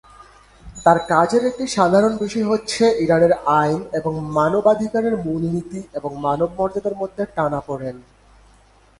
[0.85, 6.95] তার কাজের একটি সাধারণ বিষয় হচ্ছে ইরানের আইন এবং মানবাধিকারের মূল নীতি এবং মানব মর্যাদার
[6.95, 7.95] মধ্যে টানাপোড়েন।